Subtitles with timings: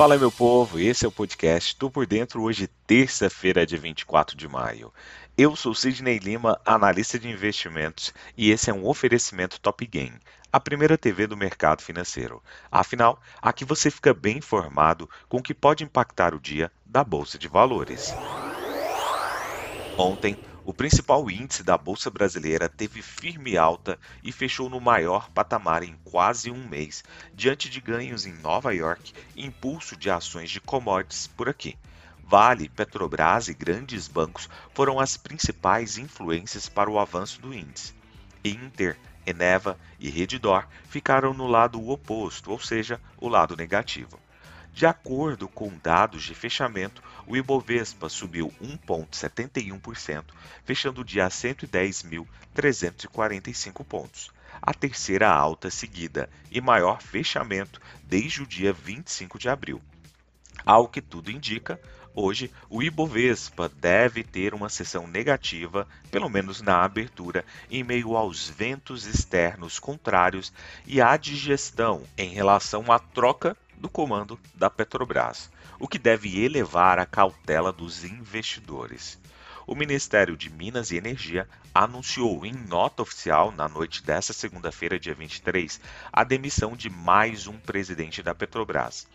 [0.00, 4.48] Fala meu povo, esse é o podcast Tô por Dentro hoje, terça-feira, dia 24 de
[4.48, 4.90] maio.
[5.36, 10.18] Eu sou Sidney Lima, analista de investimentos, e esse é um oferecimento Top Game,
[10.50, 12.42] a primeira TV do mercado financeiro.
[12.72, 17.36] Afinal, aqui você fica bem informado com o que pode impactar o dia da Bolsa
[17.36, 18.14] de Valores.
[19.98, 25.82] Ontem, o principal índice da Bolsa Brasileira teve firme alta e fechou no maior patamar
[25.82, 27.02] em quase um mês,
[27.34, 31.78] diante de ganhos em Nova York e impulso de ações de commodities por aqui.
[32.22, 37.94] Vale, Petrobras e grandes bancos foram as principais influências para o avanço do índice.
[38.44, 38.96] Inter,
[39.26, 44.18] Eneva e Redditor ficaram no lado oposto, ou seja, o lado negativo.
[44.72, 50.24] De acordo com dados de fechamento, o Ibovespa subiu 1,71%,
[50.64, 54.32] fechando o dia a 110.345 pontos.
[54.60, 59.80] A terceira alta seguida e maior fechamento desde o dia 25 de abril.
[60.66, 61.80] Ao que tudo indica,
[62.16, 68.50] hoje o Ibovespa deve ter uma sessão negativa, pelo menos na abertura, em meio aos
[68.50, 70.52] ventos externos contrários
[70.84, 76.98] e à digestão em relação à troca do comando da Petrobras, o que deve elevar
[76.98, 79.18] a cautela dos investidores.
[79.66, 85.14] O Ministério de Minas e Energia anunciou em nota oficial na noite desta segunda-feira, dia
[85.14, 85.80] 23,
[86.12, 89.06] a demissão de mais um presidente da Petrobras.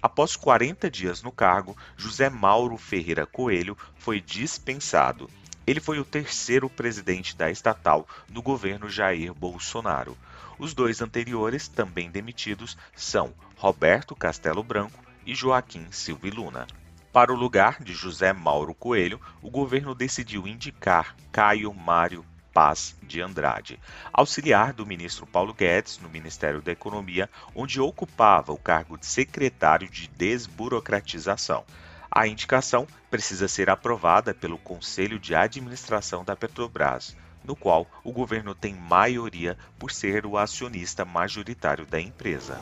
[0.00, 5.28] Após 40 dias no cargo, José Mauro Ferreira Coelho foi dispensado.
[5.66, 10.16] Ele foi o terceiro presidente da estatal no governo Jair Bolsonaro.
[10.58, 16.66] Os dois anteriores, também demitidos, são Roberto Castelo Branco e Joaquim Silva Luna.
[17.12, 23.20] Para o lugar de José Mauro Coelho, o governo decidiu indicar Caio Mário Paz de
[23.20, 23.80] Andrade,
[24.12, 29.88] auxiliar do ministro Paulo Guedes no Ministério da Economia, onde ocupava o cargo de secretário
[29.88, 31.64] de desburocratização.
[32.08, 38.54] A indicação precisa ser aprovada pelo Conselho de Administração da Petrobras no qual o governo
[38.54, 42.58] tem maioria por ser o acionista majoritário da empresa.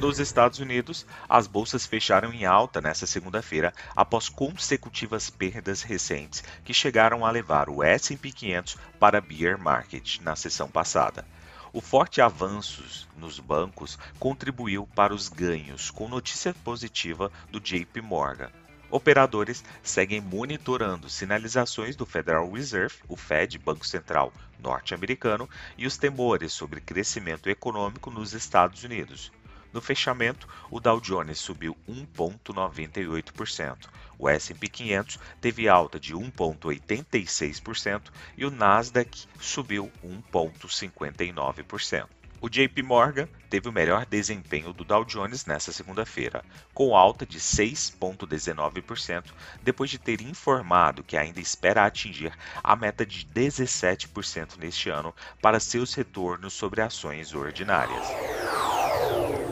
[0.00, 6.74] Nos Estados Unidos, as bolsas fecharam em alta nesta segunda-feira após consecutivas perdas recentes que
[6.74, 11.24] chegaram a levar o S&P 500 para bear market na sessão passada.
[11.72, 12.84] O forte avanço
[13.16, 18.50] nos bancos contribuiu para os ganhos, com notícia positiva do JP Morgan,
[18.90, 26.52] Operadores seguem monitorando sinalizações do Federal Reserve, o Fed, Banco Central norte-americano, e os temores
[26.52, 29.32] sobre crescimento econômico nos Estados Unidos.
[29.72, 38.46] No fechamento, o Dow Jones subiu 1,98%, o S&P 500 teve alta de 1,86% e
[38.46, 39.90] o Nasdaq subiu
[40.32, 42.06] 1,59%.
[42.44, 46.44] O JP Morgan teve o melhor desempenho do Dow Jones nesta segunda-feira,
[46.74, 49.32] com alta de 6,19%,
[49.62, 55.58] depois de ter informado que ainda espera atingir a meta de 17% neste ano para
[55.58, 58.18] seus retornos sobre ações ordinárias.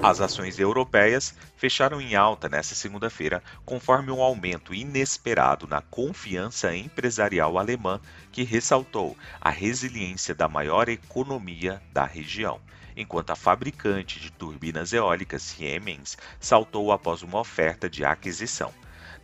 [0.02, 7.56] As ações europeias fecharam em alta nesta segunda-feira, conforme um aumento inesperado na confiança empresarial
[7.56, 8.00] alemã,
[8.32, 12.60] que ressaltou a resiliência da maior economia da região
[12.96, 18.72] enquanto a fabricante de turbinas eólicas Siemens saltou após uma oferta de aquisição.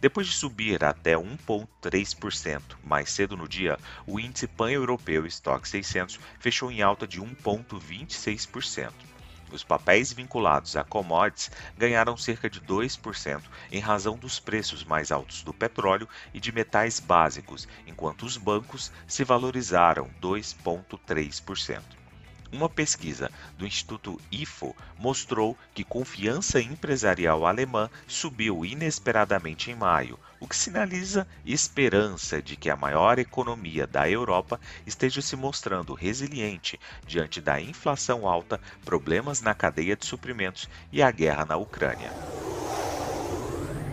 [0.00, 6.70] Depois de subir até 1,3% mais cedo no dia, o índice pan-europeu Stock 600 fechou
[6.70, 8.92] em alta de 1,26%.
[9.50, 15.42] Os papéis vinculados a commodities ganharam cerca de 2% em razão dos preços mais altos
[15.42, 21.97] do petróleo e de metais básicos, enquanto os bancos se valorizaram 2,3%.
[22.50, 30.48] Uma pesquisa do Instituto IFO mostrou que confiança empresarial alemã subiu inesperadamente em maio, o
[30.48, 37.38] que sinaliza esperança de que a maior economia da Europa esteja se mostrando resiliente diante
[37.38, 42.10] da inflação alta, problemas na cadeia de suprimentos e a guerra na Ucrânia.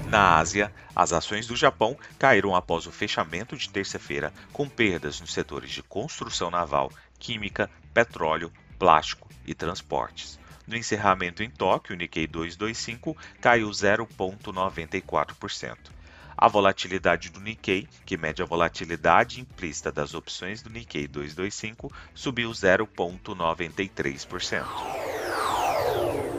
[0.07, 5.33] Na Ásia, as ações do Japão caíram após o fechamento de terça-feira, com perdas nos
[5.33, 6.91] setores de construção naval,
[7.25, 10.37] química, petróleo, plástico e transportes.
[10.67, 15.75] No encerramento em Tóquio, o Nikkei 225 caiu 0,94%.
[16.37, 22.51] A volatilidade do Nikkei, que mede a volatilidade implícita das opções do Nikkei 225, subiu
[22.51, 25.14] 0,93%.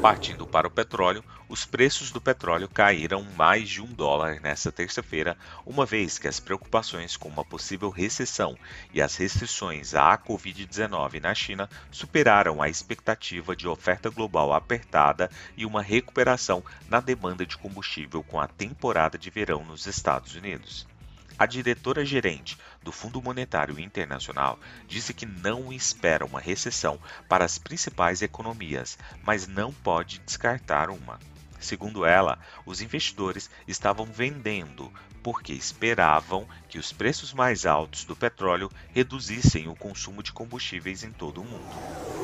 [0.07, 5.37] Partindo para o petróleo, os preços do petróleo caíram mais de um dólar nesta terça-feira,
[5.67, 8.57] uma vez que as preocupações com uma possível recessão
[8.95, 15.67] e as restrições à Covid-19 na China superaram a expectativa de oferta global apertada e
[15.67, 20.87] uma recuperação na demanda de combustível com a temporada de verão nos Estados Unidos.
[21.39, 26.99] A diretora-gerente do Fundo Monetário Internacional disse que não espera uma recessão
[27.29, 31.21] para as principais economias, mas não pode descartar uma.
[31.61, 34.91] Segundo ela, os investidores estavam vendendo
[35.23, 41.11] porque esperavam que os preços mais altos do petróleo reduzissem o consumo de combustíveis em
[41.11, 42.16] todo o mundo.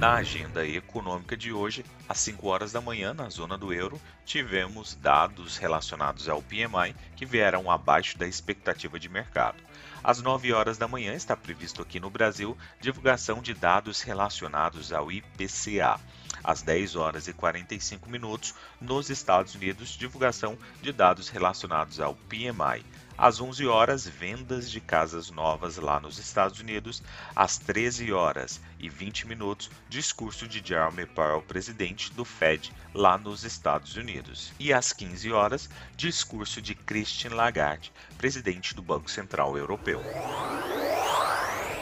[0.00, 4.94] Na agenda econômica de hoje, às 5 horas da manhã, na zona do euro, tivemos
[4.94, 9.62] dados relacionados ao PMI que vieram abaixo da expectativa de mercado.
[10.02, 15.12] Às 9 horas da manhã está previsto aqui no Brasil divulgação de dados relacionados ao
[15.12, 16.00] IPCA.
[16.42, 22.84] Às 10 horas e 45 minutos, nos Estados Unidos, divulgação de dados relacionados ao PMI.
[23.20, 27.02] Às 11 horas, vendas de casas novas lá nos Estados Unidos.
[27.36, 33.44] Às 13 horas e 20 minutos, discurso de Jeremy Powell, presidente do Fed lá nos
[33.44, 34.52] Estados Unidos.
[34.58, 40.02] E às 15 horas, discurso de Christine Lagarde, presidente do Banco Central Europeu.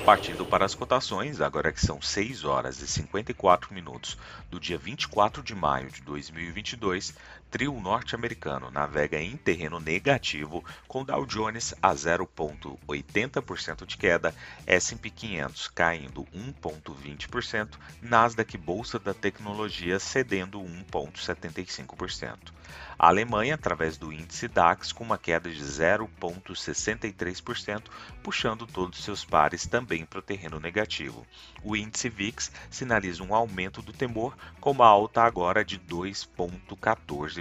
[0.09, 4.17] Partindo para as cotações, agora que são 6 horas e 54 minutos
[4.51, 7.13] do dia 24 de maio de 2022,
[7.51, 14.35] trio norte-americano navega em terreno negativo com Dow Jones a 0,80% de queda,
[14.67, 17.71] S&P 500 caindo 1,20%,
[18.03, 22.53] Nasdaq Bolsa da Tecnologia cedendo 1,75%.
[22.99, 27.85] A Alemanha, através do índice DAX, com uma queda de 0,63%,
[28.23, 31.25] puxando todos seus pares também para o terreno negativo.
[31.63, 37.38] O índice VIX sinaliza um aumento do temor, com uma alta agora de 2,14%.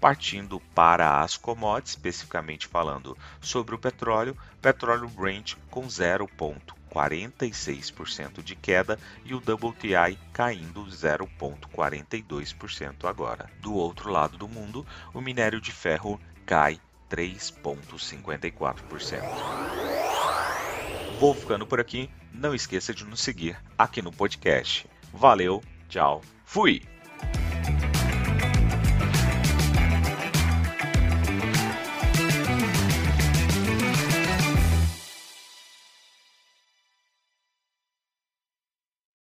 [0.00, 6.82] Partindo para as commodities, especificamente falando sobre o petróleo, petróleo Brent com 0,1%.
[6.92, 13.48] 46% de queda e o WTI caindo 0,42% agora.
[13.60, 16.78] Do outro lado do mundo, o minério de ferro cai
[17.10, 19.22] 3,54%.
[21.18, 22.08] Vou ficando por aqui.
[22.32, 24.86] Não esqueça de nos seguir aqui no podcast.
[25.12, 26.91] Valeu, tchau, fui!